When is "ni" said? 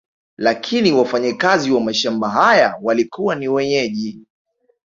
3.35-3.47